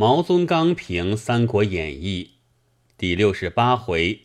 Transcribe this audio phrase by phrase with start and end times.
[0.00, 2.30] 毛宗刚评《三国演义》
[2.96, 4.20] 第六十八回：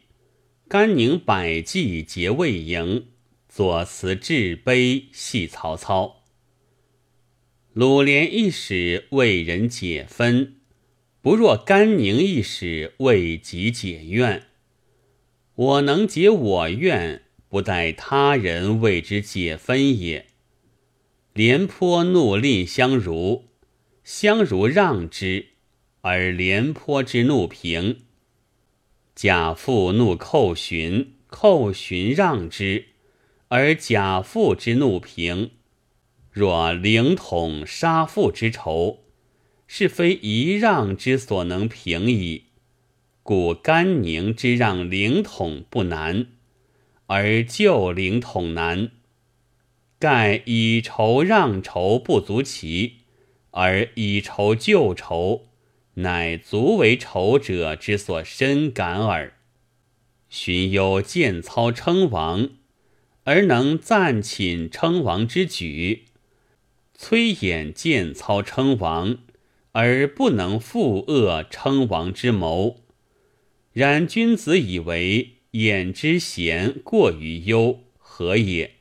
[0.69, 3.07] 甘宁百计结魏营，
[3.49, 6.23] 左慈至悲系曹操。
[7.73, 10.61] 鲁连一使为人解分，
[11.21, 14.43] 不若甘宁一使为己解怨。
[15.55, 20.27] 我能解我怨，不待他人为之解分也。
[21.33, 23.49] 廉颇怒蔺相如，
[24.05, 25.47] 相如让之。
[26.07, 28.01] 而廉颇之怒平，
[29.15, 32.89] 贾父怒寇寻，寇寻让之，
[33.47, 35.49] 而贾父之怒平。
[36.29, 38.99] 若灵统杀父之仇，
[39.65, 42.43] 是非一让之所能平矣。
[43.23, 46.27] 故甘宁之让灵统不难，
[47.07, 48.91] 而救灵统难。
[49.97, 52.97] 盖以仇让仇不足奇，
[53.49, 55.47] 而以仇救仇。
[55.95, 59.33] 乃足为仇者之所深感耳。
[60.29, 62.49] 荀攸见操称王，
[63.23, 66.05] 而能赞寝称王之举；
[66.93, 69.19] 崔琰见操称王，
[69.71, 72.81] 而不能复恶称王之谋。
[73.71, 78.75] 然君子以为衍之贤过于忧，何也？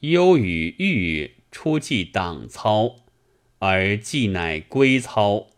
[0.00, 2.96] 忧与欲出计党操，
[3.58, 5.48] 而计乃归操。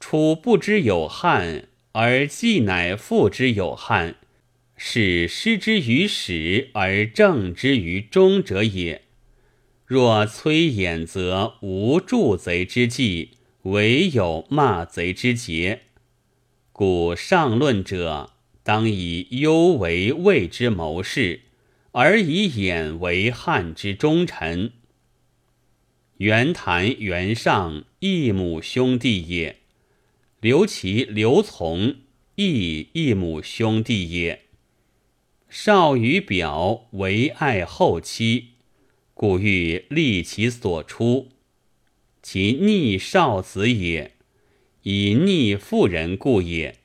[0.00, 4.16] 楚不知有汉，而既乃复之有汉，
[4.74, 9.02] 是失之于始而正之于终者也。
[9.84, 15.82] 若崔琰，则无助贼之计，唯有骂贼之节。
[16.72, 18.30] 故上论者，
[18.62, 21.42] 当以忧为魏之谋士，
[21.92, 24.72] 而以衍为汉之忠臣。
[26.16, 29.59] 袁谭、袁尚异母兄弟也。
[30.40, 31.96] 刘琦、刘琮
[32.36, 34.46] 亦异母兄弟也。
[35.50, 38.52] 少与表为爱后妻，
[39.12, 41.28] 故欲立其所出。
[42.22, 44.12] 其逆少子也，
[44.84, 46.76] 以逆妇人故也。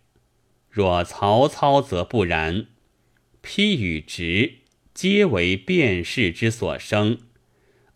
[0.70, 2.68] 若曹操则不然。
[3.42, 4.56] 丕与直
[4.94, 7.20] 皆为变氏之所生，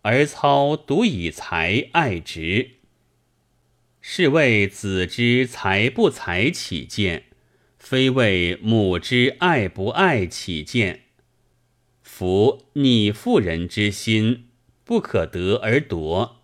[0.03, 2.78] 而操独以才爱直。
[4.11, 7.25] 是谓子之才不才起见，
[7.77, 11.01] 非谓母之爱不爱起见。
[12.01, 14.47] 夫逆妇人之心，
[14.83, 16.37] 不可得而夺；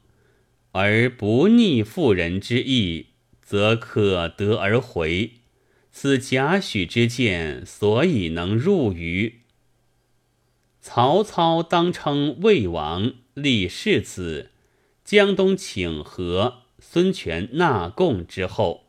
[0.74, 3.08] 而不逆妇人之意，
[3.42, 5.32] 则可得而回。
[5.92, 9.42] 此贾诩之见，所以能入于
[10.80, 11.64] 曹操。
[11.64, 14.52] 当称魏王，立世子，
[15.04, 16.65] 江东请和。
[16.80, 18.88] 孙权纳贡之后，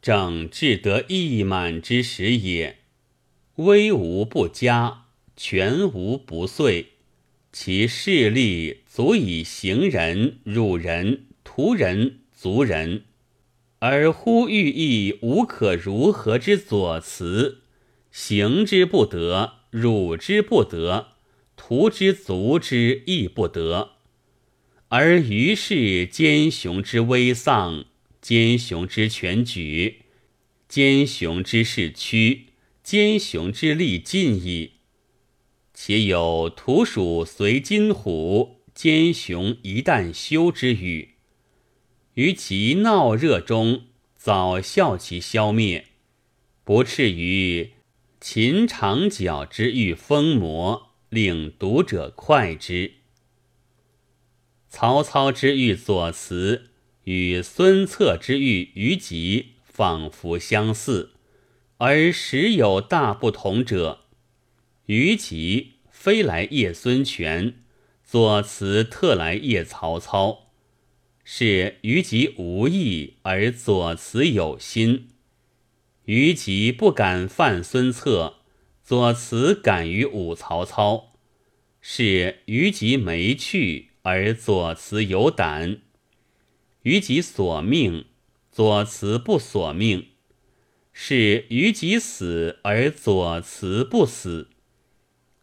[0.00, 2.78] 正至得意满之时也。
[3.56, 5.04] 威无不加，
[5.36, 6.86] 权无不遂，
[7.52, 13.04] 其势力足以行人、辱人、屠人、族人，
[13.78, 17.62] 而忽欲意无可如何之左慈，
[18.10, 21.08] 行之不得，辱之不得，
[21.56, 23.90] 屠之族之亦不得。
[24.94, 27.86] 而于是奸雄之危丧，
[28.20, 30.02] 奸雄之全举，
[30.68, 32.48] 奸雄之势屈，
[32.82, 34.72] 奸雄之力尽矣。
[35.72, 41.14] 且有土鼠随金虎，奸雄一旦休之语。
[42.12, 45.86] 于其闹热中，早效其消灭，
[46.64, 47.70] 不啻于
[48.20, 52.96] 秦长角之欲疯魔，令读者快之。
[54.74, 56.70] 曹操之欲左慈，
[57.04, 61.10] 与孙策之欲于吉，仿佛相似，
[61.76, 64.06] 而实有大不同者。
[64.86, 67.56] 于吉非来谒孙权，
[68.02, 70.50] 左慈特来谒曹操，
[71.22, 75.10] 是于吉无意，而左慈有心。
[76.06, 78.36] 于吉不敢犯孙策，
[78.82, 81.12] 左慈敢于侮曹操，
[81.82, 83.91] 是于吉没去。
[84.02, 85.78] 而左慈有胆，
[86.82, 88.04] 于己所命；
[88.50, 90.08] 左慈不所命，
[90.92, 94.48] 是于己死而左慈不死。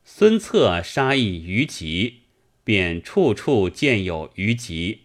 [0.03, 2.23] 孙策杀亦于吉，
[2.63, 5.03] 便处处见有于吉。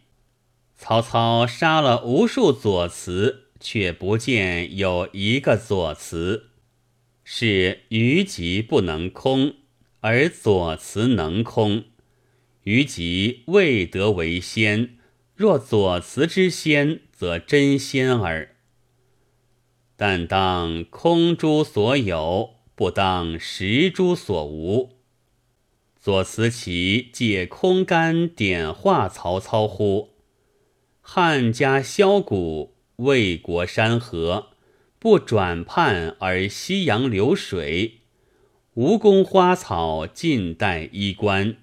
[0.76, 6.50] 曹操杀了无数左慈，却不见有一个左慈，
[7.22, 9.54] 是于吉不能空，
[10.00, 11.84] 而左慈能空。
[12.64, 14.96] 于吉未得为先，
[15.34, 17.38] 若左慈之先，则。
[17.38, 18.56] 真仙耳。
[19.96, 24.99] 但当空诸所有，不当实诸所无。
[25.96, 30.11] 左慈其借空干点化曹操乎？
[31.00, 34.49] 汉家萧谷，魏国山河，
[34.99, 38.00] 不转叛而西洋流水。
[38.75, 41.56] 吴宫花草尽带衣冠，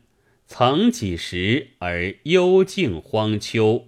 [0.53, 3.85] 曾几时而幽静荒丘？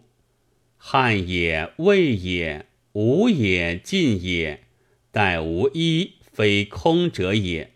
[0.77, 4.63] 汉也，魏也，吴也，晋也，
[5.11, 7.73] 殆无一非空者也。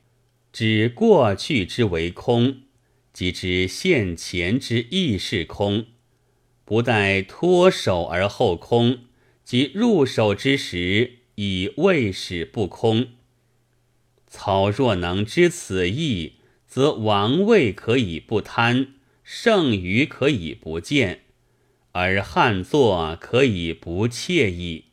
[0.54, 2.62] 指过去之为空，
[3.12, 5.88] 即知现前之亦是空。
[6.64, 9.00] 不待脱手而后空，
[9.44, 13.10] 即入手之时已未始不空。
[14.28, 16.36] 草若能知此意，
[16.78, 18.90] 则王位可以不贪，
[19.24, 21.22] 剩余可以不见，
[21.92, 24.87] 而汉作可以不惬意。